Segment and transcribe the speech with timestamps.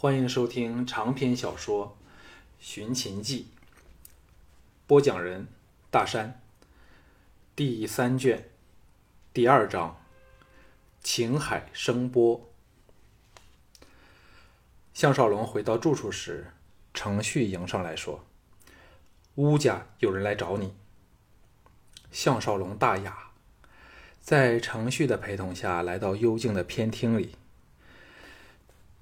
[0.00, 1.86] 欢迎收听长篇小说
[2.60, 3.48] 《寻秦记》，
[4.86, 5.48] 播讲人
[5.90, 6.40] 大山，
[7.56, 8.48] 第三卷
[9.32, 10.00] 第二章
[11.02, 12.48] 《情海声波》。
[14.94, 16.52] 项少龙回到住处时，
[16.94, 18.24] 程旭迎上来说
[19.34, 20.76] ：“乌家有人来找你。”
[22.12, 23.32] 项少龙大雅，
[24.20, 27.34] 在程旭的陪同下来到幽静的偏厅里。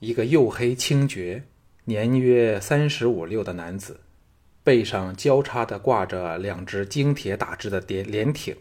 [0.07, 1.43] 一个黝黑清绝、
[1.87, 4.03] 年约三十五六的男子，
[4.63, 8.55] 背上交叉的挂着两只精铁打制的连连挺，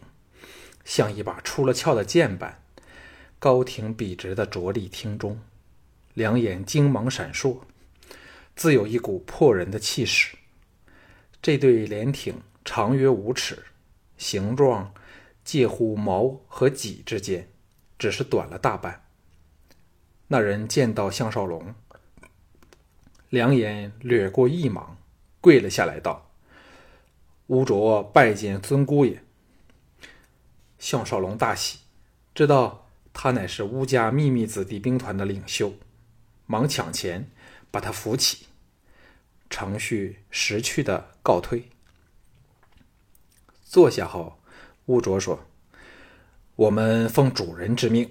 [0.84, 2.60] 像一把出了鞘的剑般，
[3.38, 5.38] 高挺笔直的着立厅中，
[6.14, 7.58] 两眼精芒闪烁，
[8.56, 10.36] 自有一股破人的气势。
[11.40, 13.62] 这对连挺长约五尺，
[14.18, 14.92] 形状
[15.44, 17.48] 介乎矛和戟之间，
[17.96, 19.05] 只是短了大半。
[20.28, 21.74] 那人见到项少龙，
[23.28, 24.96] 两眼掠过一芒，
[25.40, 26.30] 跪了下来，道
[27.46, 29.22] ：“乌卓拜见尊姑爷。”
[30.78, 31.78] 项少龙大喜，
[32.34, 35.72] 知道他乃是乌家秘密子弟兵团的领袖，
[36.46, 37.30] 忙抢前
[37.70, 38.46] 把他扶起。
[39.48, 41.70] 程序识趣的告退。
[43.62, 44.40] 坐下后，
[44.86, 45.46] 乌卓说
[46.56, 48.10] ：“我们奉主人之命。”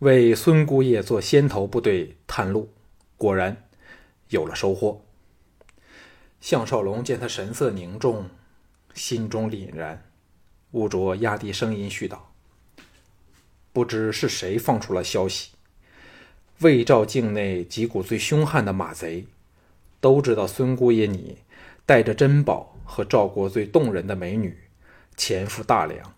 [0.00, 2.72] 为孙姑爷做先头部队探路，
[3.16, 3.64] 果然
[4.28, 5.04] 有了收获。
[6.40, 8.28] 项少龙见他神色凝重，
[8.94, 10.04] 心中凛然。
[10.70, 12.32] 乌卓压低声音絮道
[13.72, 15.50] ：“不知是谁放出了消息，
[16.60, 19.26] 魏赵境内几股最凶悍的马贼，
[20.00, 21.38] 都知道孙姑爷你
[21.84, 24.56] 带着珍宝和赵国最动人的美女
[25.16, 26.14] 潜伏大梁，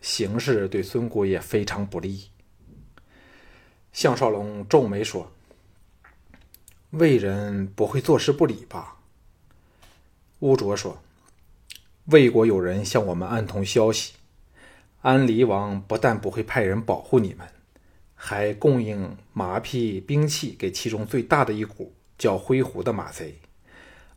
[0.00, 2.30] 形势对孙姑爷非常不利。”
[3.92, 5.30] 项少龙皱眉说
[6.90, 8.98] ：“魏人不会坐视不理吧？”
[10.40, 11.02] 乌卓说
[12.06, 14.12] ：“魏国有人向我们暗通消息，
[15.00, 17.48] 安黎王不但不会派人保护你们，
[18.14, 23.40] 还供应马匹、兵器给其中最大的一股叫灰狐的马贼，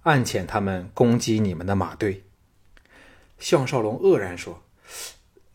[0.04, 2.24] 暗遣他们攻击你们的马队。”
[3.40, 4.62] 项少龙愕然说。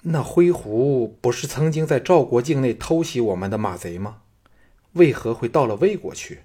[0.08, 4.22] 那灰狐不是曾经在赵国境内偷袭我们的马贼吗？
[4.92, 6.42] 为何会到了魏国去？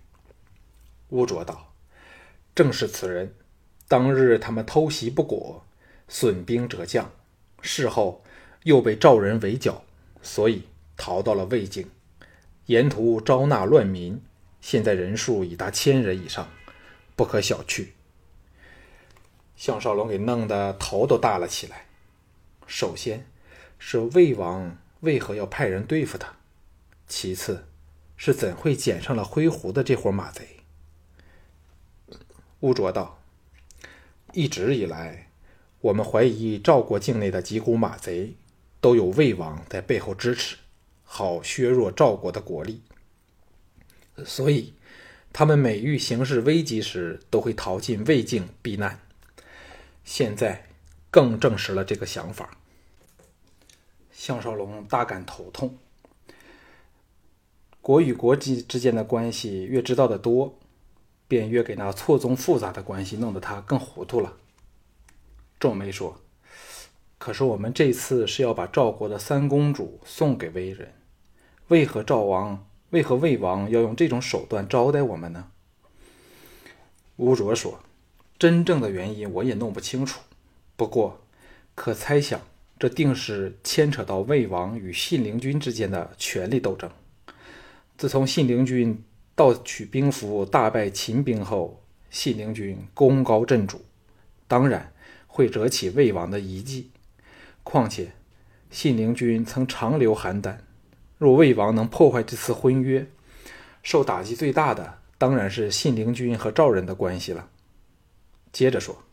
[1.09, 1.71] 乌卓道
[2.55, 3.35] ：“正是此人。
[3.87, 5.63] 当日他们偷袭不果，
[6.07, 7.11] 损兵折将，
[7.61, 8.23] 事后
[8.63, 9.83] 又被赵人围剿，
[10.23, 10.63] 所以
[10.97, 11.87] 逃到了魏境，
[12.65, 14.19] 沿途招纳乱民，
[14.59, 16.49] 现在人数已达千人以上，
[17.15, 17.89] 不可小觑。”
[19.55, 21.85] 项少龙给弄得头都大了起来。
[22.65, 23.27] 首先。
[23.83, 26.35] 是魏王为何要派人对付他？
[27.07, 27.65] 其次，
[28.15, 30.57] 是怎会捡上了灰狐的这伙马贼？
[32.59, 33.19] 乌卓道
[34.33, 35.31] ：“一直以来，
[35.81, 38.35] 我们怀疑赵国境内的几股马贼
[38.79, 40.57] 都有魏王在背后支持，
[41.03, 42.83] 好削弱赵国的国力。
[44.23, 44.75] 所以，
[45.33, 48.99] 他们每遇形势危急时，都会逃进魏境避难。
[50.05, 50.67] 现在，
[51.09, 52.57] 更证实了这个想法。”
[54.23, 55.75] 项少龙大感头痛。
[57.81, 60.59] 国与国际之间的关系越知道的多，
[61.27, 64.37] 便越给那错综复杂的关系弄得他更糊涂了。
[65.59, 66.21] 皱眉说
[67.17, 70.93] ：“可是我们这次是要把赵国的三公主送给魏人，
[71.69, 75.49] 为何赵王、为何魏王要用这种手段招待我们呢？”
[77.17, 77.79] 吴卓说
[78.37, 80.21] ：“真正的原因我也弄不清楚，
[80.75, 81.21] 不过
[81.73, 82.39] 可猜想。”
[82.81, 86.89] 这定是牵扯到魏王与信陵君之间的权力斗争。
[87.95, 89.03] 自从信陵君
[89.35, 93.85] 盗取兵符、大败秦兵后，信陵君功高震主，
[94.47, 94.91] 当然
[95.27, 96.89] 会惹起魏王的疑忌。
[97.61, 98.13] 况且，
[98.71, 100.57] 信陵君曾长留邯郸，
[101.19, 103.05] 若魏王能破坏这次婚约，
[103.83, 107.47] 受打击最大的当然是信陵君和赵人的关系了。
[108.51, 109.03] 接着说，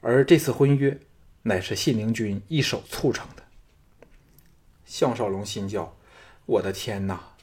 [0.00, 0.96] 而这次婚约。
[1.44, 3.42] 乃是信陵君一手促成的。
[4.86, 5.96] 项少龙心叫
[6.46, 7.34] ：“我的天哪！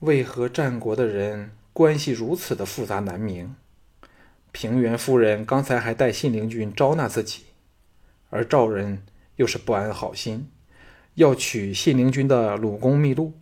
[0.00, 3.56] 为何战国的人关系如此的复杂难明？
[4.52, 7.44] 平原夫人刚才还带信陵君招纳自己，
[8.30, 9.04] 而赵人
[9.36, 10.48] 又是不安好心，
[11.14, 13.32] 要取信陵君的鲁公秘录，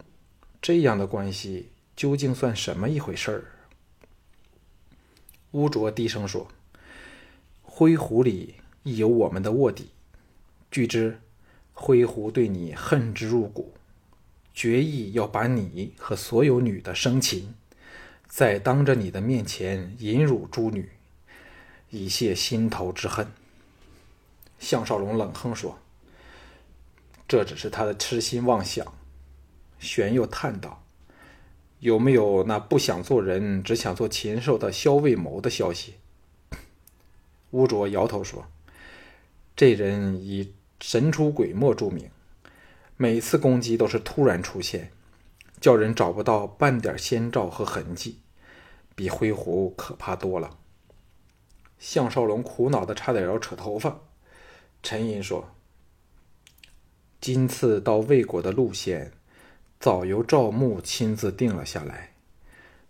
[0.63, 3.45] 这样的关系究竟算什么一回事儿？”
[5.53, 6.49] 乌卓低声说
[7.63, 8.55] ：“灰狐里。”
[8.85, 9.89] 亦有我们的卧底，
[10.71, 11.21] 据知
[11.73, 13.75] 灰狐对你恨之入骨，
[14.55, 17.55] 决意要把你和所有女的生擒，
[18.29, 20.91] 在当着你的面前淫辱诸女，
[21.91, 23.27] 以泄心头之恨。
[24.59, 25.79] 项少龙冷哼说
[27.27, 28.87] ：“这只是他的痴心妄想。”
[29.81, 30.85] 玄又叹道
[31.81, 35.95] ：“有没有那不想做人，只想做禽兽的萧卫谋的消息？”
[37.53, 38.47] 乌卓摇头说
[39.57, 42.11] ：“这人以神出鬼没著名，
[42.97, 44.91] 每次攻击都是突然出现，
[45.61, 48.19] 叫人找不到半点先兆和痕迹，
[48.97, 50.59] 比灰狐可怕多了。”
[51.79, 54.01] 项少龙苦恼的差点要扯头发。
[54.83, 55.55] 沉吟说
[57.21, 59.13] ：“今次到魏国的路线，
[59.79, 62.15] 早由赵牧亲自定了下来，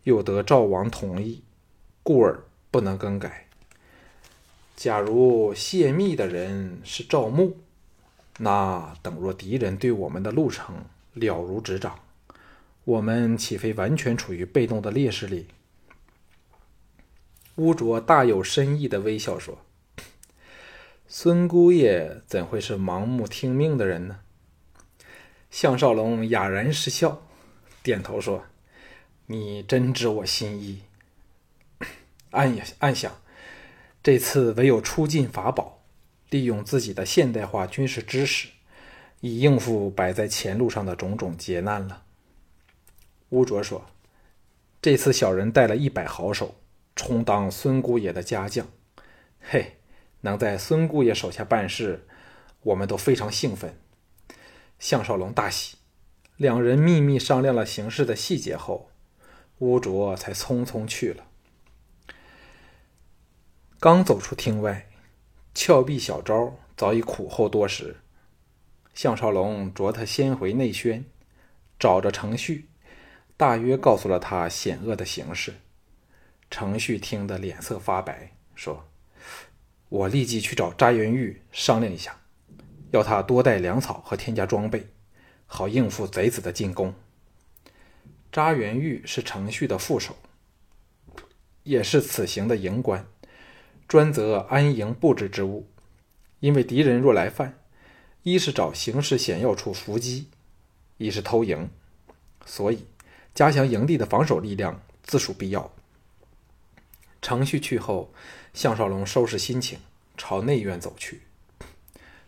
[0.04, 1.44] 又得赵王同意，
[2.02, 3.43] 故而不能更改。
[4.76, 7.56] 假如泄密的人是赵牧，
[8.38, 12.00] 那等若敌人对我们的路程了如指掌，
[12.84, 15.46] 我们岂非完全处于被动的劣势里？”
[17.56, 19.58] 乌卓大有深意的微笑说。
[21.06, 24.20] 孙姑爷怎会是盲目听命的人呢？
[25.50, 27.22] 项少龙哑然失笑，
[27.84, 28.44] 点头说
[29.26, 30.82] ：“你真知我心意。
[32.30, 33.16] 暗也暗想，
[34.04, 35.82] 这次唯有出尽法宝，
[36.30, 38.46] 利用自己的现代化军事知识，
[39.20, 42.04] 以应付摆在前路上的种种劫难了。”
[43.30, 43.86] 乌卓说
[44.80, 46.54] ：“这次小人带了一百好手，
[46.94, 48.68] 充当孙姑爷的家将。
[49.40, 49.78] 嘿。”
[50.24, 52.06] 能在孙姑爷手下办事，
[52.62, 53.78] 我们都非常兴奋。
[54.78, 55.76] 项少龙大喜，
[56.38, 58.88] 两人秘密商量了行事的细节后，
[59.58, 61.26] 乌卓才匆匆去了。
[63.84, 64.88] 刚走出厅外，
[65.54, 67.94] 峭壁小昭早已苦候多时。
[68.94, 71.04] 项少龙着他先回内轩，
[71.78, 72.64] 找着程旭，
[73.36, 75.52] 大约告诉了他险恶的形势。
[76.50, 78.82] 程旭听得脸色发白，说。
[79.90, 82.18] 我立即去找扎元玉商量一下，
[82.90, 84.86] 要他多带粮草和添加装备，
[85.44, 86.94] 好应付贼子的进攻。
[88.32, 90.16] 扎元玉是程旭的副手，
[91.64, 93.06] 也是此行的营官，
[93.94, 95.68] 专责安营布置之务。
[96.40, 97.60] 因为敌人若来犯，
[98.24, 100.26] 一是找形势险要处伏击，
[100.96, 101.70] 一是偷营，
[102.44, 102.86] 所以
[103.36, 105.70] 加强营地的防守力量自属必要。
[107.22, 108.12] 程旭去后。
[108.52, 109.78] 项少龙收拾心情，
[110.16, 111.22] 朝内院走去。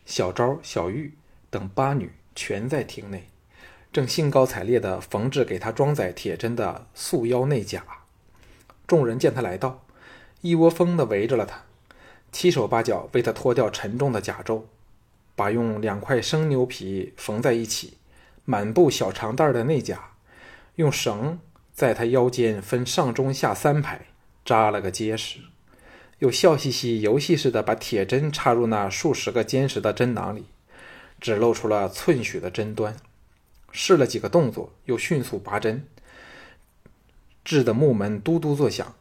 [0.05, 1.15] 小昭、小玉
[1.51, 3.29] 等八女全在厅内，
[3.93, 7.85] 正兴高采烈地缝制给他装载铁针的束腰内甲。
[8.87, 9.86] 众人见他来到，
[10.41, 11.65] 一窝蜂地围着了他，
[12.31, 14.63] 七手八脚为他脱掉沉重的甲胄，
[15.35, 17.95] 把用两块生牛皮缝在一起、
[18.45, 20.13] 满布小长带的内甲，
[20.77, 21.39] 用绳
[21.73, 24.07] 在他腰间分上中下三排
[24.45, 25.41] 扎了个结实。
[26.21, 30.47] 又笑嘻嘻、游戏似的把铁针插入那数十个坚实的针囊里，
[31.21, 32.97] 只露出了寸许的针端。
[33.71, 35.87] 试了几个动作，又迅速拔针，
[37.45, 38.95] 制的木门嘟嘟作响。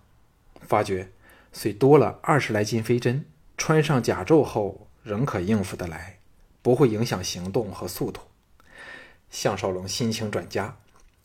[0.68, 1.10] 发觉
[1.57, 3.24] 虽多了二十来斤飞针，
[3.57, 6.19] 穿上甲胄后仍可应付得来，
[6.62, 8.19] 不会影响行动和速度。
[9.30, 10.75] 项少龙心情转佳，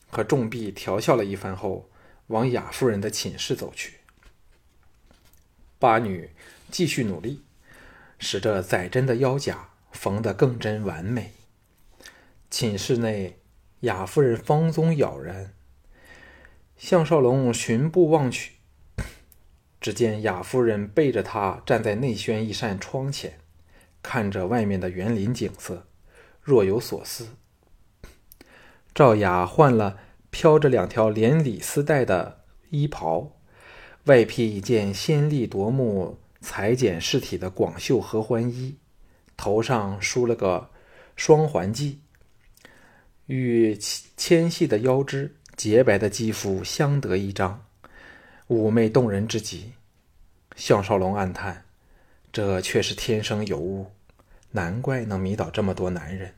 [0.09, 1.89] 和众婢调笑了一番后，
[2.27, 3.97] 往雅夫人的寝室走去。
[5.77, 6.29] 八女
[6.71, 7.43] 继续努力，
[8.17, 11.33] 使这载针的腰甲缝得更真完美。
[12.49, 13.37] 寝室内，
[13.81, 15.53] 雅夫人方宗杳然。
[16.77, 18.53] 项少龙循步望去，
[19.81, 23.39] 只见雅夫人背着他站在内轩一扇窗前，
[24.03, 25.87] 看着外面的园林景色，
[26.41, 27.29] 若有所思。
[28.93, 29.97] 赵雅换了
[30.29, 33.33] 飘着两条连理丝带的衣袍。
[34.05, 38.77] 外披一件鲜丽夺目、裁剪饰体的广袖合欢衣，
[39.37, 40.71] 头上梳了个
[41.15, 41.97] 双环髻，
[43.27, 47.63] 与纤细的腰肢、洁白的肌肤相得益彰，
[48.51, 49.71] 妩媚动人之极。
[50.57, 51.63] 项少龙暗叹：
[52.33, 53.89] 这却是天生尤物，
[54.51, 56.33] 难怪能迷倒这么多男人，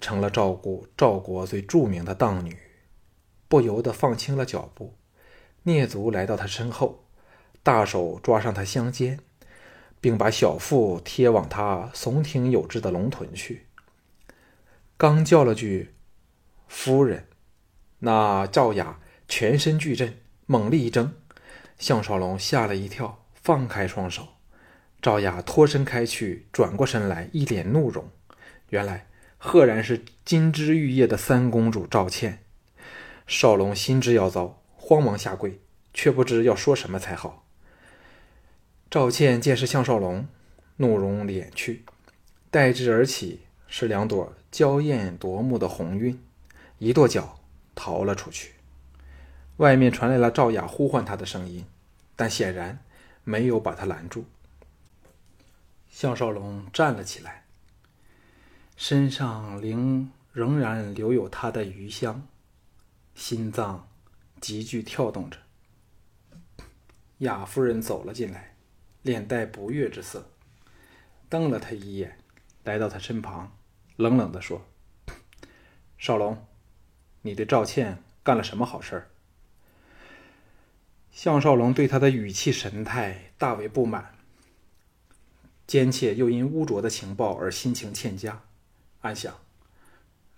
[0.00, 2.56] 成了照顾赵国最著名的荡女。
[3.48, 4.94] 不由得放轻了脚步。
[5.64, 7.02] 蹑足来到他身后，
[7.64, 9.18] 大手抓上他香肩，
[10.00, 13.66] 并把小腹贴往他耸挺有致的龙臀去。
[14.96, 15.92] 刚叫了句
[16.68, 17.26] “夫人”，
[17.98, 21.12] 那赵雅全身巨震，猛力一挣，
[21.82, 24.28] 项少龙吓了一跳，放开双手。
[25.02, 28.08] 赵雅脱身开去，转过身来，一脸怒容。
[28.68, 32.38] 原来赫然是金枝玉叶的三公主赵倩。
[33.26, 34.62] 少龙心知要遭。
[34.76, 35.60] 慌忙下跪，
[35.92, 37.44] 却不知要说什么才好。
[38.88, 40.28] 赵倩见是项少龙，
[40.76, 41.84] 怒容敛去，
[42.52, 46.22] 待之而起是两朵娇艳夺目的红晕，
[46.78, 47.40] 一跺脚
[47.74, 48.51] 逃了出去。
[49.58, 51.64] 外面传来了赵雅呼唤他的声音，
[52.16, 52.78] 但显然
[53.24, 54.24] 没有把他拦住。
[55.88, 57.44] 项少龙站了起来，
[58.76, 62.26] 身上仍仍然留有他的余香，
[63.14, 63.86] 心脏
[64.40, 65.38] 急剧跳动着。
[67.18, 68.56] 雅夫人走了进来，
[69.02, 70.26] 脸带不悦之色，
[71.28, 72.18] 瞪了他一眼，
[72.64, 73.54] 来到他身旁，
[73.96, 74.66] 冷冷地说
[75.98, 76.44] ：“少龙，
[77.20, 79.10] 你对赵倩干了什么好事儿？”
[81.12, 84.14] 项少龙对他的语气神态大为不满，
[85.66, 88.42] 奸妾又因污浊的情报而心情欠佳，
[89.02, 89.38] 暗想：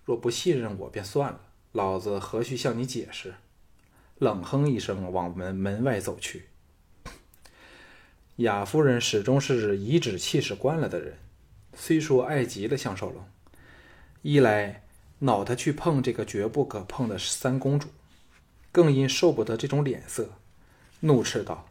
[0.03, 1.39] 若不信任我便算了，
[1.71, 3.35] 老子何须向你解释？
[4.17, 6.49] 冷哼一声，往门门外走去。
[8.37, 11.17] 雅夫人始终是颐指气使惯了的人，
[11.73, 13.25] 虽说爱极了项少龙，
[14.23, 14.83] 一来
[15.19, 17.87] 恼他去碰这个绝不可碰的三公主，
[18.73, 20.33] 更因受不得这种脸色，
[21.01, 21.67] 怒斥道：“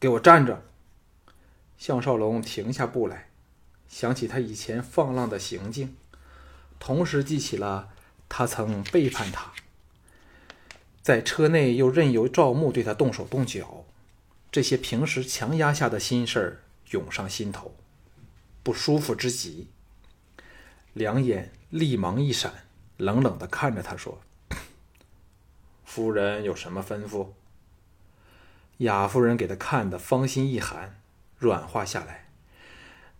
[0.00, 0.62] 给我站着！”
[1.78, 3.30] 项少龙停下步来，
[3.88, 5.96] 想起他以前放浪的行径，
[6.78, 7.90] 同时记起了
[8.28, 9.52] 他曾背叛他，
[11.02, 13.84] 在车内又任由赵牧对他动手动脚。
[14.52, 17.74] 这些平时强压下的心事儿涌上心头，
[18.62, 19.68] 不舒服之极。
[20.92, 22.64] 两眼立芒一闪，
[22.96, 24.20] 冷冷的看着他说
[25.86, 27.28] ：“夫人有什么吩咐？”
[28.80, 30.98] 雅夫人给他看的芳心一寒，
[31.36, 32.30] 软化下来，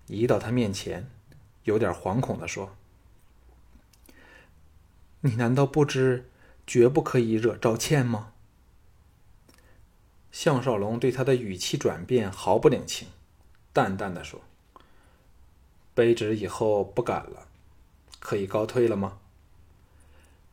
[0.07, 1.11] 移到他面前，
[1.65, 2.75] 有点惶恐的说
[5.21, 6.31] ：“你难道不知
[6.67, 8.33] 绝不可以惹赵倩吗？”
[10.33, 13.09] 项少龙对他的语气转变毫不领情，
[13.75, 14.41] 淡淡的说
[15.95, 17.49] ：“卑职以后不敢了，
[18.19, 19.19] 可以告退了吗？”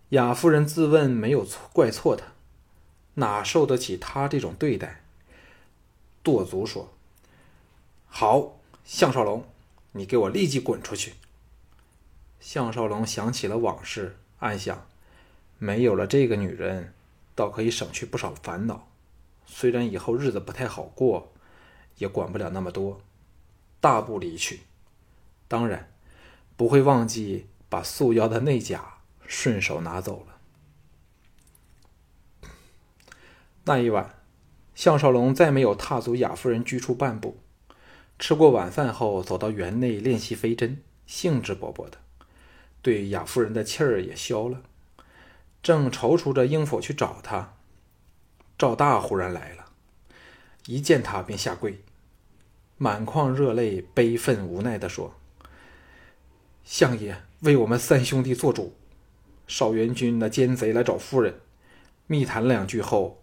[0.09, 2.25] 雅夫人自问没有错怪错他，
[3.19, 5.01] 哪受得起他这种对待？
[6.21, 6.93] 跺足说
[8.05, 9.43] ：“好，项少龙，
[9.93, 11.13] 你给我立即滚出去！”
[12.39, 14.87] 项少龙想起了往事，暗想：
[15.57, 16.93] 没有了这个女人，
[17.33, 18.87] 倒可以省去不少烦恼。
[19.47, 21.31] 虽然以后日子不太好过，
[21.97, 23.01] 也管不了那么多，
[23.81, 24.59] 大步离去。
[25.47, 25.91] 当然，
[26.55, 30.36] 不会忘记把素腰的内甲顺手拿走了。
[33.67, 34.15] 那一晚，
[34.75, 37.37] 项少龙再没有踏足雅夫人居处半步。
[38.17, 41.97] 吃过晚饭后，走到园内练习飞针，兴致勃勃的，
[42.81, 44.61] 对雅夫人的气儿也消了。
[45.61, 47.55] 正踌躇着应否去找她。
[48.57, 49.65] 赵大忽然来了，
[50.67, 51.83] 一见他便下跪，
[52.77, 55.13] 满眶热泪，悲愤无奈地说
[56.63, 58.73] ：“相爷为我们三兄弟做主，
[59.45, 61.41] 少元君那奸贼来找夫人，
[62.07, 63.21] 密谈两句后，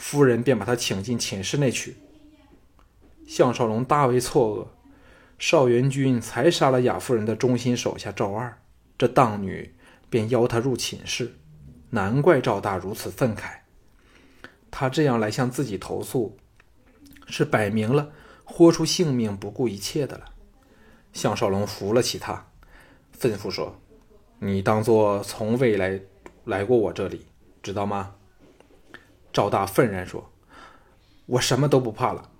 [0.00, 1.96] 夫人便把他请进寝室内去。”
[3.28, 4.66] 项少龙大为错愕，
[5.38, 8.58] 少元君才杀了雅夫人的忠心手下赵二，
[8.98, 9.74] 这荡女
[10.08, 11.36] 便邀他入寝室，
[11.90, 13.60] 难怪赵大如此愤慨。
[14.70, 16.36] 他这样来向自己投诉，
[17.26, 18.10] 是摆明了
[18.44, 20.24] 豁出性命不顾一切的了。
[21.12, 22.46] 项少龙扶了起他，
[23.16, 23.80] 吩咐说
[24.40, 26.00] ：“你当做从未来
[26.44, 27.26] 来过我这里，
[27.62, 28.14] 知道吗？”
[29.32, 30.32] 赵大愤然说
[31.26, 32.30] ：“我什么都不怕了。”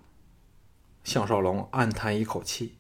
[1.05, 2.77] 项少龙暗叹一口气，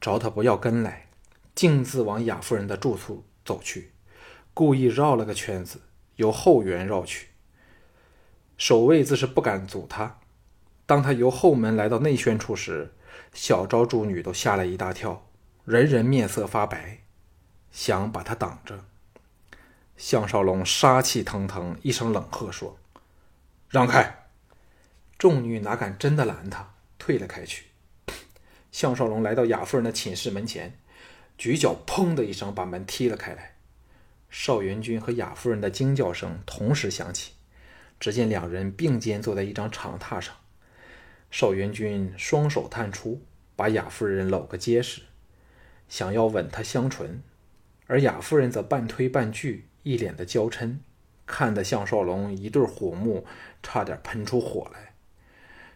[0.00, 1.08] 找他不要跟来，
[1.54, 3.92] 径自往雅夫人的住处走去，
[4.54, 5.80] 故意绕了个圈子，
[6.16, 7.28] 由后园绕去。
[8.56, 10.18] 守卫自是不敢阻他。
[10.86, 12.92] 当他由后门来到内轩处时，
[13.32, 15.26] 小昭诸女都吓了一大跳，
[15.64, 16.98] 人人面色发白，
[17.70, 18.84] 想把他挡着。
[19.96, 22.76] 项少龙杀气腾腾，一声冷喝说
[23.72, 24.28] ：“让开！”
[25.18, 27.66] 众女哪敢真的拦他，退了开去。
[28.70, 30.78] 项少龙来到雅夫人的寝室门前，
[31.36, 33.56] 举脚“砰”的一声把门踢了开来。
[34.30, 37.32] 邵元君和雅夫人的惊叫声同时响起。
[37.98, 40.34] 只见两人并肩坐在一张长榻上，
[41.30, 43.22] 邵元君双手探出，
[43.54, 45.02] 把雅夫人搂个结实，
[45.88, 47.22] 想要吻她香唇，
[47.86, 50.78] 而雅夫人则半推半拒，一脸的娇嗔，
[51.32, 53.26] 看得项少龙一对虎目
[53.62, 54.92] 差点喷出火来。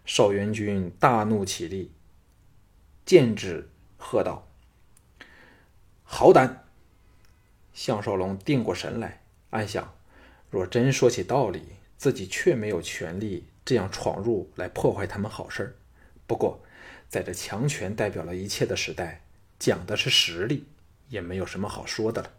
[0.05, 1.91] 少元君大怒起立，
[3.07, 4.47] 剑指喝道
[6.05, 6.65] ：“好胆！”
[7.73, 9.95] 项少龙定过神来，暗想：
[10.51, 11.63] 若真说起道理。
[11.99, 15.75] 自己却没有权利这样闯入来破坏他们好事儿。
[16.27, 16.61] 不过，
[17.09, 19.23] 在这强权代表了一切的时代，
[19.59, 20.67] 讲的是实力，
[21.09, 22.31] 也没有什么好说的了。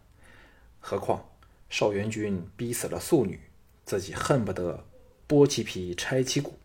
[0.78, 1.27] 何况
[1.68, 3.40] 邵元军逼死了素女，
[3.84, 4.86] 自己恨不得
[5.28, 6.58] 剥其皮拆其骨。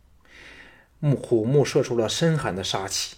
[1.00, 3.18] 目虎目射出了深寒的杀气，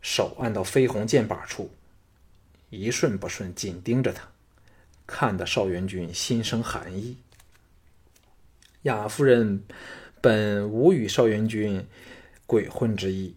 [0.00, 1.70] 手按到飞鸿剑把处，
[2.68, 4.28] 一瞬不瞬，紧盯着他，
[5.06, 7.16] 看得邵元军心生寒意。
[8.82, 9.64] 雅夫人
[10.20, 11.84] 本无与邵元军
[12.46, 13.34] 鬼混之意，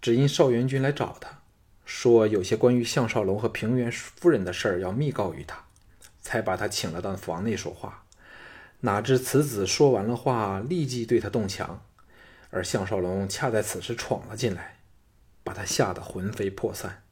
[0.00, 1.42] 只因邵元军来找他，
[1.84, 5.64] 说有些关于项少龙和平原夫人的事儿要密告于他，
[6.32, 8.06] 才把他请了到房内说话。
[8.80, 11.84] 哪知此子说完了话，立即对他动强，
[12.50, 14.78] 而项少龙恰在此时闯了进来，
[15.44, 17.02] 把他吓得魂飞魄散。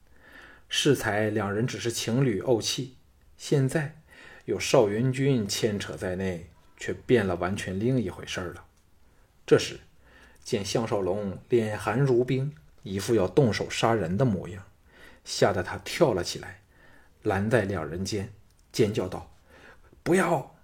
[0.68, 2.96] 适才两人只是情侣怄气，
[3.36, 4.00] 现在
[4.46, 6.46] 有邵元军牵扯在内。
[6.82, 8.64] 却变了完全另一回事了。
[9.44, 9.80] 这时，
[10.42, 14.64] 见项少龙脸寒如冰，一副要动手杀人的模样，
[15.22, 16.62] 吓得他跳了起来，
[17.22, 18.32] 拦在两人间，
[18.72, 19.30] 尖叫道
[20.02, 20.56] ：“不要！”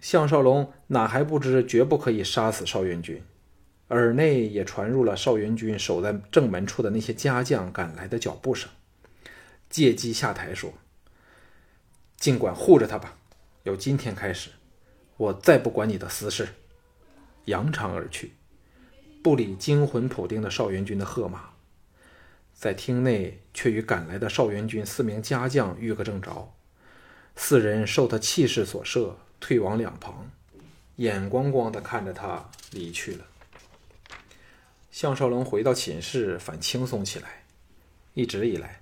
[0.00, 3.22] 项少龙哪还不知绝不可以杀死邵元军，
[3.88, 8.70] 耳内也传入了邵元军守在正门处的那些家将赶来的脚步声，
[9.70, 10.74] 借机下台说
[12.16, 13.16] ：“尽管护着他吧，
[13.64, 14.50] 由今天开始。”
[15.18, 16.46] 我再不管你的私事，
[17.46, 18.34] 扬长而去，
[19.22, 21.40] 不理惊魂甫定的邵元军的喝骂，
[22.52, 26.52] 在厅内却与赶来的邵元军四名家将遇个正着，
[27.36, 30.30] 四人受他气势所慑，退往两旁，
[30.96, 33.26] 眼光光的看着他离去了。
[34.90, 37.44] 项少龙回到寝室，反轻松起来。
[38.14, 38.80] 一直以来，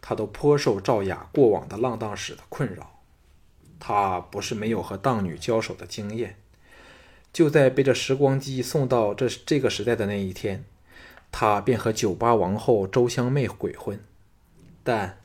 [0.00, 3.00] 他都颇受赵雅过往的浪荡史的困扰。
[3.78, 6.36] 他不是没有和荡女交手的经验，
[7.32, 10.64] 就在被这时光机送到这这个时代的那一天，
[11.30, 14.02] 他便和酒吧王后周香妹鬼混，
[14.82, 15.20] 但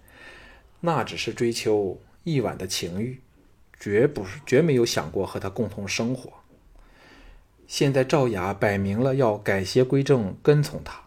[0.82, 3.22] 那只是追求一晚的情欲，
[3.80, 6.34] 绝不是绝没有想过和他共同生活。
[7.68, 11.04] 现在赵雅摆明了要改邪归正，跟从他，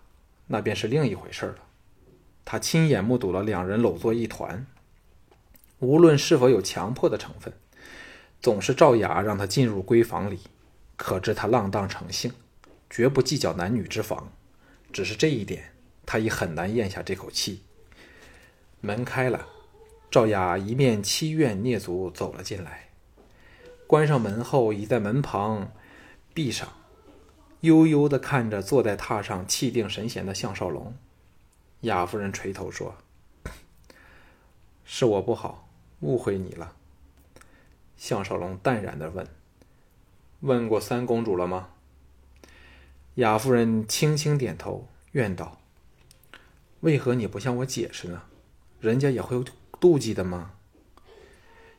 [0.46, 1.56] 那便是另一回事了。
[2.44, 4.66] 他亲眼目睹了两人搂作一团。
[5.80, 7.52] 无论是否有强迫的成分，
[8.40, 10.38] 总是赵雅让他进入闺房里，
[10.96, 12.32] 可知他浪荡成性，
[12.88, 14.32] 绝不计较男女之防。
[14.92, 15.72] 只是这一点，
[16.06, 17.62] 他已很难咽下这口气。
[18.80, 19.46] 门开了，
[20.12, 22.90] 赵雅一面凄怨蹑足走了进来，
[23.86, 25.72] 关上门后，已在门旁
[26.34, 26.68] 闭上，
[27.62, 30.94] 悠悠地看着坐在榻上气定神闲的项少龙。
[31.80, 32.94] 雅夫人垂头说
[34.84, 35.66] ：“是我不好。”
[36.00, 36.76] 误会你了，
[37.96, 39.26] 项少龙淡然的问
[40.40, 41.70] ：“问过三公主了吗？”
[43.16, 45.58] 雅夫人轻轻点头，怨道
[46.80, 48.24] ：“为何你不向我解释呢？
[48.78, 49.36] 人家也会
[49.82, 50.52] 妒忌的吗？”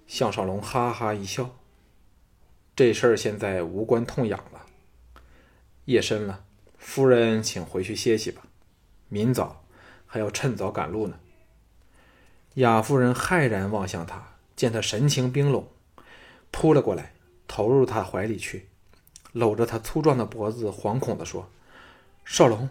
[0.06, 1.56] 项少龙哈哈一笑
[2.76, 4.66] ：“这事儿现在无关痛痒了。
[5.86, 6.44] 夜深了，
[6.78, 8.44] 夫人请回去歇息吧，
[9.08, 9.64] 明早
[10.06, 11.18] 还要趁早赶路呢。”
[12.56, 15.66] 雅夫人骇然望向他，见他神情冰冷，
[16.52, 17.14] 扑了过来，
[17.48, 18.68] 投入他怀里去，
[19.32, 21.50] 搂着他粗壮的脖子，惶恐地说
[22.26, 22.70] ：“少龙，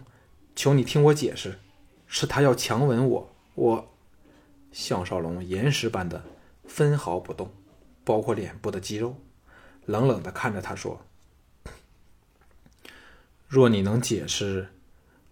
[0.55, 1.59] 求你听我解释，
[2.07, 3.92] 是他要强吻我。”我，
[4.73, 6.21] 项少龙岩石般的
[6.65, 7.49] 分毫不动，
[8.03, 9.15] 包括脸部的肌肉，
[9.85, 11.05] 冷冷地看着他说
[13.47, 14.67] ：“若你能解释。”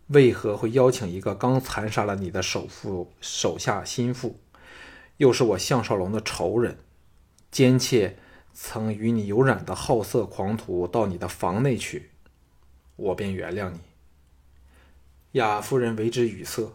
[0.08, 4.42] 为何会邀请一个刚残杀了你的首富手下心腹，
[5.16, 6.78] 又是我项少龙的仇人，
[7.50, 8.18] 奸妾
[8.52, 12.10] 曾与你有染的好色狂徒到你的房内去，
[12.98, 13.80] 我便原谅你。
[15.32, 16.74] 雅夫人为之语塞。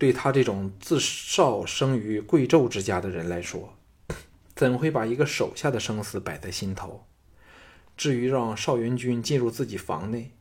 [0.00, 3.76] 对他这种自少生于贵胄之家的人来说，
[4.56, 7.04] 怎会把一个手下的生死摆在心头？
[7.98, 10.32] 至于让邵元军进入自己房内，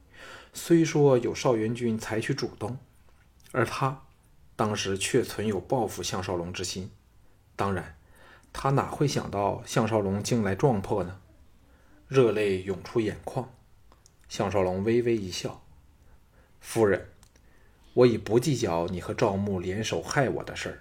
[0.53, 2.77] 虽说有邵元军采取主动，
[3.51, 4.03] 而他
[4.55, 6.89] 当时却存有报复项少龙之心。
[7.57, 7.97] 当然，
[8.53, 11.19] 他哪会想到项少龙竟来撞破呢？
[12.07, 13.51] 热泪涌出眼眶。
[14.29, 15.61] 项少龙微微一笑
[16.61, 17.09] ：“夫人，
[17.99, 20.79] 我已不计较你和赵牧联手害我的事儿，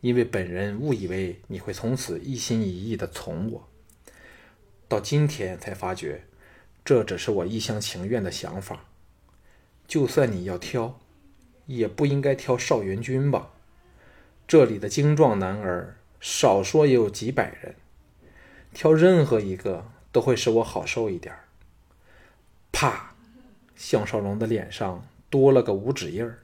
[0.00, 3.68] 因为本人误以为你会从此一心一意的从我，
[4.88, 6.24] 到今天才发觉。”
[6.84, 8.84] 这只是我一厢情愿的想法。
[9.86, 10.98] 就算你要挑，
[11.66, 13.52] 也不应该挑邵元军吧？
[14.46, 17.76] 这里的精壮男儿，少说也有几百人，
[18.74, 21.34] 挑任何一个都会使我好受一点
[22.72, 23.14] 啪！
[23.76, 26.38] 项少龙的脸上多了个五指印儿。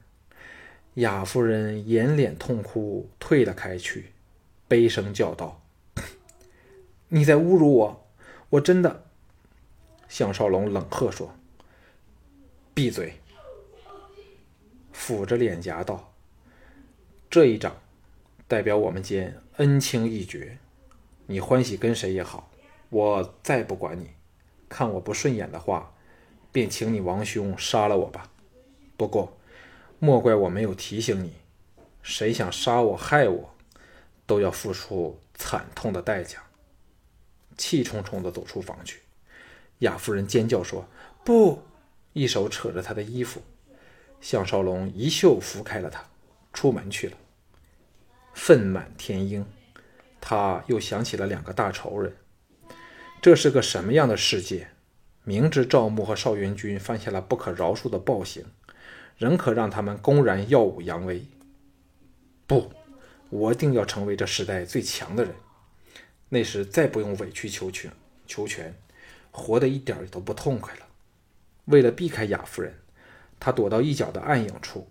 [0.95, 4.11] 雅夫人掩脸痛哭，退了开去，
[4.67, 5.61] 悲声叫道
[7.07, 8.05] ：“你在侮辱我！
[8.49, 9.05] 我真的。”
[10.09, 11.33] 项少龙冷喝说
[12.75, 13.13] ：“闭嘴！”
[14.93, 16.11] 抚着脸颊道
[17.31, 17.73] ：“这一掌，
[18.45, 20.57] 代表我们间恩情已绝。
[21.27, 22.51] 你欢喜跟谁也好，
[22.89, 24.09] 我再不管你。
[24.67, 25.93] 看我不顺眼的话，
[26.51, 28.29] 便请你王兄杀了我吧。
[29.01, 29.37] 不过……”
[30.03, 31.33] 莫怪我没有提醒你，
[32.01, 33.55] 谁想杀我害我，
[34.25, 36.41] 都要付出惨痛的代价。
[37.55, 39.01] 气冲冲地走出房去，
[39.79, 40.87] 雅夫人尖叫说
[41.23, 41.61] ：“不！”
[42.13, 43.43] 一手扯着他的衣服。
[44.19, 46.03] 项少龙一袖拂开了他，
[46.51, 47.17] 出门去了。
[48.33, 49.45] 愤满天鹰，
[50.19, 52.17] 他又想起了两个大仇人。
[53.21, 54.69] 这是个什么样的世界？
[55.23, 58.43] 明知赵牧和邵元军犯下了不可饶恕的暴行。
[59.21, 61.23] 仍可让他们公然耀武扬威。
[62.47, 62.73] 不，
[63.29, 65.35] 我定要成为这时代最强的人。
[66.29, 67.91] 那时再不用委曲求全，
[68.25, 68.75] 求全，
[69.29, 70.87] 活得一点都不痛快了。
[71.65, 72.79] 为了避开雅夫人，
[73.39, 74.89] 他躲到一角的暗影处。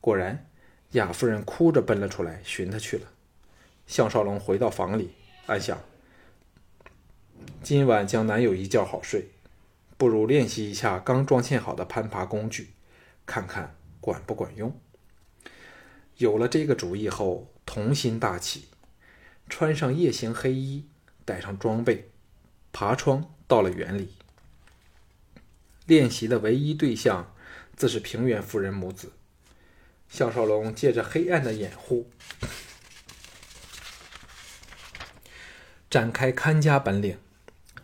[0.00, 0.48] 果然，
[0.92, 3.08] 雅夫人哭着奔了出来，寻他去了。
[3.88, 5.10] 项少龙回到房里，
[5.46, 5.76] 暗想：
[7.60, 9.30] 今晚将难有一觉好睡，
[9.96, 12.68] 不如练习一下刚装嵌好的攀爬工具。
[13.26, 14.80] 看看管不管用。
[16.16, 18.68] 有了这个主意后，童心大起，
[19.50, 20.88] 穿上夜行黑衣，
[21.26, 22.10] 带上装备，
[22.72, 24.14] 爬窗到了园里。
[25.84, 27.34] 练习的唯一对象，
[27.76, 29.12] 自是平原夫人母子。
[30.08, 32.10] 项少龙借着黑暗的掩护，
[35.90, 37.18] 展开看家本领，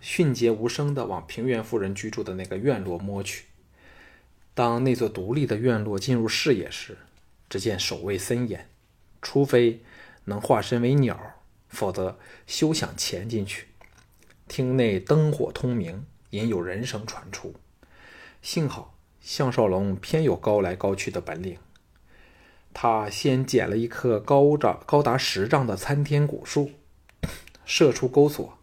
[0.01, 3.47] 迅捷无声地往平原夫人居住的那个院落摸去。
[4.55, 6.99] 当那座独立的院落进入视野时，
[7.49, 8.69] 只见守卫森严，
[9.23, 9.83] 除非
[10.25, 11.19] 能化身为鸟，
[11.69, 13.69] 否则休想潜进去。
[14.49, 17.55] 厅内灯火通明，隐有人声传出。
[18.43, 21.57] 幸好项少龙偏有高来高去的本领，
[22.75, 26.73] 他先捡了一棵高长高达十丈的参天古树，
[27.65, 28.59] 射出钩索，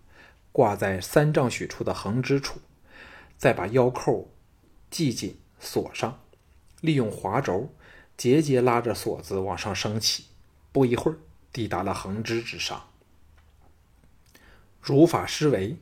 [0.51, 2.59] 挂在三丈许处的横枝处，
[3.37, 4.29] 再把腰扣
[4.91, 5.38] 系紧。
[5.59, 6.19] 锁上，
[6.81, 7.73] 利用滑轴
[8.17, 10.25] 节节拉着锁子往上升起，
[10.71, 11.17] 不一会儿
[11.51, 12.83] 抵达了横枝之上。
[14.81, 15.77] 如法施为，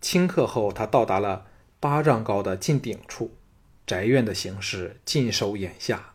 [0.00, 1.46] 顷刻后，他到达了
[1.80, 3.32] 八丈高的近顶处，
[3.86, 6.14] 宅院的形式尽收眼下。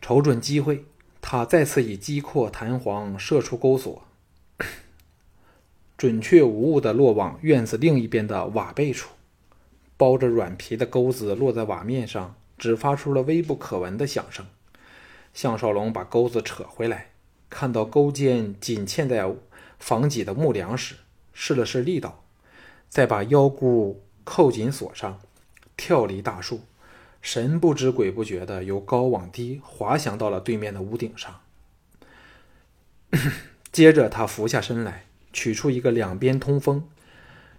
[0.00, 0.84] 瞅准机会，
[1.20, 4.04] 他再次以机阔弹簧射出钩索，
[5.96, 9.10] 准确无误地落往院子另一边的瓦背处。
[9.98, 14.46] 包着软皮的钩子落在瓦面上，只发出了微不可闻的响声。
[15.34, 17.10] 项少龙把钩子扯回来，
[17.50, 19.30] 看到钩尖紧嵌在
[19.78, 20.94] 房脊的木梁时，
[21.32, 22.24] 试了试力道，
[22.88, 25.20] 再把腰箍扣紧锁上，
[25.76, 26.62] 跳离大树，
[27.20, 31.40] 神不知鬼不觉地由高往低滑翔到了对面的屋顶上。
[33.72, 36.88] 接着，他俯下身来，取出一个两边通风。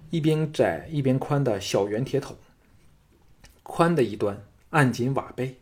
[0.10, 2.36] 一边窄一边宽的小圆铁桶，
[3.62, 5.58] 宽的一端按紧瓦背，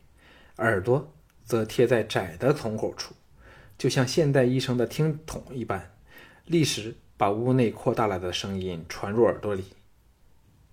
[0.58, 3.14] 耳朵则贴在窄的筒口处，
[3.78, 5.92] 就像现代医生的听筒一般，
[6.46, 9.66] 立时把屋内扩大了的声音传入耳朵里。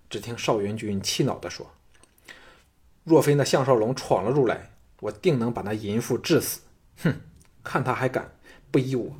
[0.09, 1.69] 只听邵元军气恼地说
[3.03, 4.69] ：“若非那项少龙闯了入来，
[5.01, 6.61] 我定能把那淫妇治死！
[7.03, 7.19] 哼，
[7.63, 8.31] 看他还敢
[8.71, 9.17] 不依我！”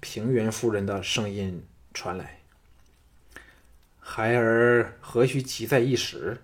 [0.00, 2.40] 平原夫人的声音传来。
[4.08, 6.40] 孩儿何须急在一时？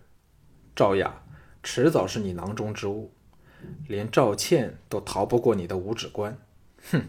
[0.74, 1.22] 赵雅
[1.62, 3.12] 迟早是你囊中之物，
[3.86, 6.36] 连赵倩都逃不过你的五指关。
[6.90, 7.08] 哼！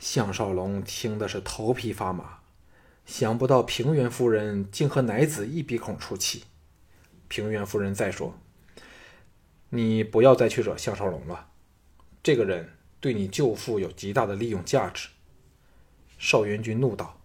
[0.00, 2.40] 项少龙听的是头皮发麻，
[3.06, 6.42] 想不到平原夫人竟和奶子一鼻孔出气。
[7.28, 8.36] 平原夫人再说
[9.70, 11.50] ：“你不要再去惹项少龙了，
[12.20, 15.08] 这个人对你舅父有极大的利用价值。”
[16.18, 17.22] 邵元军怒道。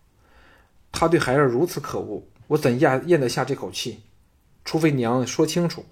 [0.91, 4.03] 他对孩儿如此可恶，我怎咽咽得下这口气？
[4.63, 5.85] 除非娘说清楚，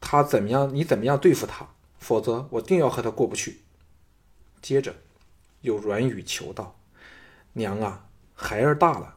[0.00, 1.68] 他怎么样，你怎么样对付他，
[2.00, 3.60] 否则我定要和他过不去。
[4.60, 4.96] 接着，
[5.60, 6.76] 又软语求道
[7.54, 9.14] ：“娘啊，孩儿大了，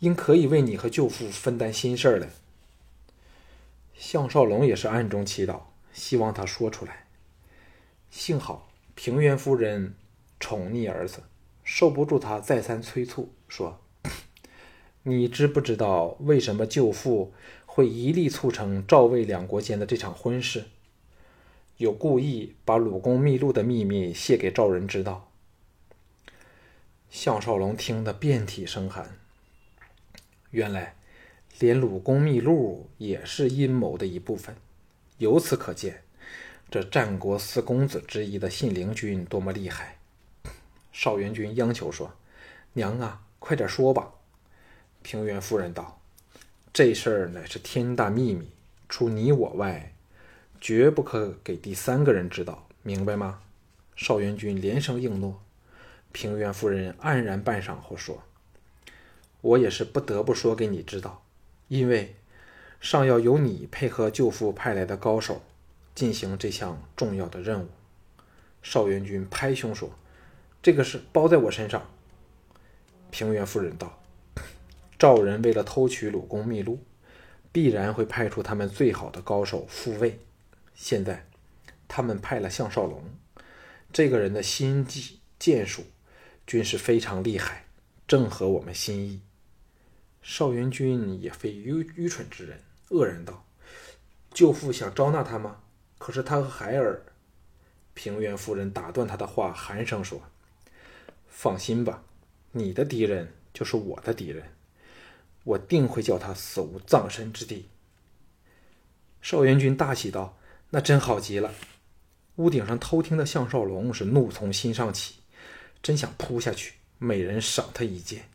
[0.00, 2.28] 应可以为你和舅父分担心事儿了。”
[3.96, 5.60] 项少龙也是暗中祈祷，
[5.92, 7.06] 希望他说出来。
[8.10, 9.94] 幸好平原夫人
[10.38, 11.22] 宠溺儿子，
[11.62, 13.80] 受不住他再三催促，说。
[15.06, 17.34] 你知不知道为什么舅父
[17.66, 20.64] 会一力促成赵魏两国间的这场婚事？
[21.76, 25.30] 有故意把鲁公秘录的秘密泄给赵人知道。
[27.10, 29.18] 项少龙听得遍体生寒。
[30.52, 30.96] 原来，
[31.58, 34.56] 连鲁公秘录也是阴谋的一部分。
[35.18, 36.02] 由此可见，
[36.70, 39.98] 这战国四公子之一的信陵君多么厉害。
[40.92, 42.14] 少元君央求说
[42.72, 44.10] ：“娘啊，快点说吧。”
[45.04, 46.00] 平原夫人道
[46.72, 48.48] ：“这事儿乃是天大秘密，
[48.88, 49.92] 除你我外。”
[50.60, 53.42] 绝不可给第三个人知道，明白吗？
[53.94, 55.42] 少元君连声应诺。
[56.10, 58.22] 平原夫人黯然半晌后说
[59.42, 61.22] ：“我也是不得不说给你知道，
[61.68, 62.16] 因为
[62.80, 65.42] 尚要由你配合舅父派来的高手
[65.94, 67.68] 进行这项重要的任务。”
[68.62, 69.90] 少元君拍胸说
[70.62, 71.86] ：“这个事包在我身上。”
[73.12, 74.00] 平原夫人道
[74.98, 76.78] ：“赵人为了偷取鲁公秘录，
[77.52, 80.20] 必然会派出他们最好的高手复位。”
[80.74, 81.26] 现在，
[81.86, 83.02] 他们派了项少龙，
[83.92, 85.84] 这个人的心计剑术
[86.46, 87.66] 均是非常厉害，
[88.08, 89.20] 正合我们心意。
[90.20, 93.44] 邵元君也非愚愚蠢之人，愕然道
[94.32, 95.60] ：“舅父想招纳他吗？
[95.98, 97.04] 可是他和孩儿……”
[97.94, 100.22] 平原夫人打断他的话，寒声说
[101.28, 102.02] ：“放心吧，
[102.50, 104.50] 你的敌人就是我的敌人，
[105.44, 107.68] 我定会叫他死无葬身之地。”
[109.22, 110.36] 邵元君大喜道。
[110.70, 111.54] 那真好极了！
[112.34, 115.20] 屋顶上偷听的项少龙是怒从心上起，
[115.80, 118.28] 真想扑下去，每人赏他一剑。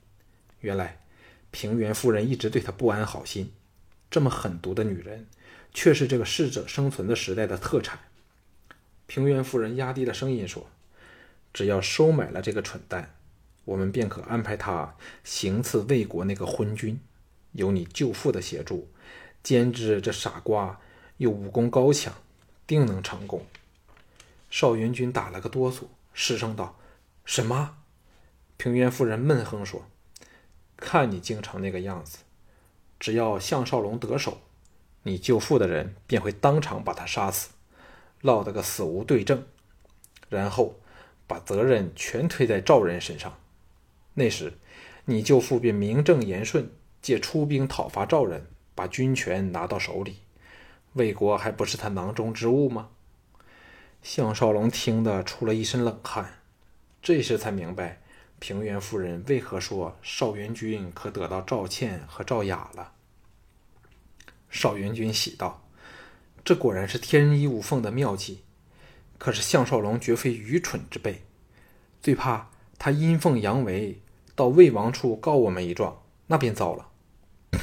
[0.62, 1.02] 原来
[1.52, 3.52] 平原夫人一直对他不安好心，
[4.10, 5.28] 这么狠毒的女人，
[5.74, 8.00] 却是这个适者生存的时代的特产。
[9.06, 10.65] 平原夫人压低了声音说
[11.52, 13.15] ：“只要收买了这个蠢蛋，
[13.69, 16.99] 我们便可安排他行刺魏国那个昏君。
[17.51, 18.89] 有你舅父的协助，
[19.43, 20.79] 兼之这傻瓜
[21.17, 22.13] 又武功高强。”
[22.65, 23.45] 定能成功。
[24.51, 26.77] 邵元君打了个哆嗦，失声道
[27.25, 27.77] ：“什么？”
[28.58, 29.88] 平原夫人闷哼说
[30.77, 32.19] ：“看你京城那个样子，
[32.99, 34.41] 只要项少龙得手，
[35.01, 37.49] 你舅父的人便会当场把他杀死，
[38.21, 39.43] 落得个死无对证，
[40.29, 40.79] 然后
[41.25, 43.36] 把责任全推在赵人身上。
[44.19, 44.60] 那时，
[45.05, 46.69] 你舅父便名正言顺
[47.01, 50.17] 借出兵讨伐赵人，把军权拿到手里。”
[50.93, 52.89] 魏国还不是他囊中之物吗？
[54.03, 56.41] 项少龙听得出了一身冷汗，
[57.01, 58.01] 这时才明白
[58.39, 62.91] 平原夫人为何说少元君可得到赵倩和赵雅了。
[64.49, 65.63] 少元君喜道
[66.43, 68.43] ：“这果然是天衣无缝的妙计。
[69.17, 71.21] 可是项少龙绝非愚蠢之辈，
[72.01, 74.01] 最怕他阴奉阳违，
[74.39, 76.88] 到魏王处告我们一状，那便糟了。”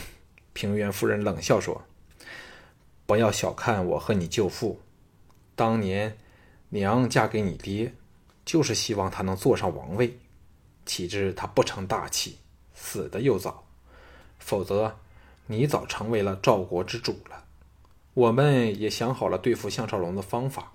[0.53, 1.83] 平原夫人冷笑说。
[3.07, 4.79] 不要小看我和你舅父，
[5.55, 6.19] 当年
[6.69, 7.95] 娘嫁给你爹，
[8.45, 10.19] 就是希望他能坐上王位。
[10.85, 12.37] 岂知他不成大器，
[12.75, 13.65] 死的又早。
[14.39, 14.97] 否则，
[15.47, 17.45] 你早成为了赵国之主了。
[18.13, 20.73] 我们也想好了对付项少龙的方法，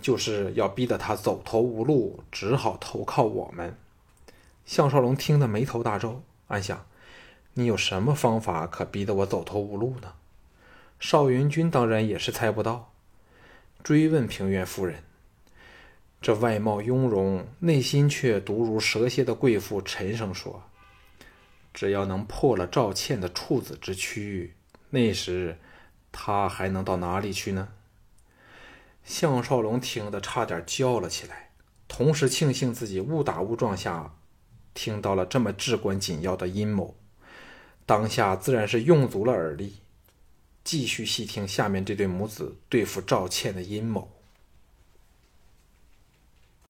[0.00, 3.76] 就是要逼得他走投无路，只好投靠我们。
[4.68, 6.84] 项少龙听得眉头大皱，暗想：
[7.54, 10.12] 你有什么方法可逼得我走投无路呢？
[11.00, 12.92] 邵元君当然也是猜不到，
[13.82, 15.04] 追问平原夫人
[16.20, 20.62] ：“这外貌雍容、内心却毒如蛇蝎的贵妇，沉声说
[21.72, 24.52] ：‘只要能破了赵倩的处子之躯，
[24.90, 25.56] 那时
[26.12, 27.68] 她还能到哪里去呢？’”
[29.02, 31.52] 项少龙听得差点叫了起来，
[31.88, 34.12] 同时庆幸自己误打误撞下
[34.78, 36.94] 听到了这么至关紧要的阴谋，
[37.84, 39.78] 当下自然是用足了耳力。
[40.62, 44.08] 继续细听下面这对母子对付赵倩的阴谋。